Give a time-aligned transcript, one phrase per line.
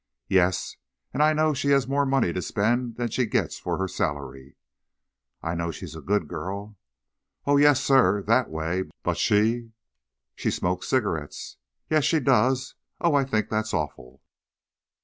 [0.29, 0.77] "Yes:
[1.13, 4.55] and I know she has more money to spend than she gets for a salary."
[5.43, 6.75] "I know she's a good girl."
[7.45, 8.85] "Oh, yes, sir, that way.
[9.03, 9.73] But she"
[10.35, 12.73] "She smokes cigarettes." "Yes; she does.
[12.99, 14.23] Oh, I think that's awful."